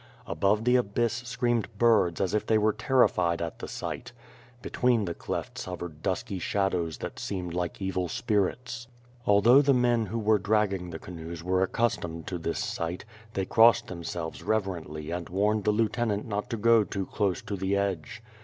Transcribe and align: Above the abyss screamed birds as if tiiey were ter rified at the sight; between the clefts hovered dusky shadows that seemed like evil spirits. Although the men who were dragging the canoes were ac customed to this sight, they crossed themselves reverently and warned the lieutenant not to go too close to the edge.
Above 0.25 0.63
the 0.63 0.77
abyss 0.77 1.13
screamed 1.13 1.67
birds 1.77 2.19
as 2.19 2.33
if 2.33 2.47
tiiey 2.47 2.57
were 2.57 2.73
ter 2.73 3.05
rified 3.05 3.39
at 3.39 3.59
the 3.59 3.67
sight; 3.67 4.13
between 4.63 5.05
the 5.05 5.13
clefts 5.13 5.65
hovered 5.65 6.01
dusky 6.01 6.39
shadows 6.39 6.97
that 6.97 7.19
seemed 7.19 7.53
like 7.53 7.79
evil 7.79 8.07
spirits. 8.07 8.87
Although 9.27 9.61
the 9.61 9.75
men 9.75 10.07
who 10.07 10.17
were 10.17 10.39
dragging 10.39 10.89
the 10.89 10.97
canoes 10.97 11.43
were 11.43 11.61
ac 11.61 11.73
customed 11.73 12.25
to 12.25 12.39
this 12.39 12.57
sight, 12.57 13.05
they 13.35 13.45
crossed 13.45 13.85
themselves 13.85 14.41
reverently 14.41 15.11
and 15.11 15.29
warned 15.29 15.65
the 15.65 15.71
lieutenant 15.71 16.25
not 16.25 16.49
to 16.49 16.57
go 16.57 16.83
too 16.83 17.05
close 17.05 17.43
to 17.43 17.55
the 17.55 17.77
edge. 17.77 18.23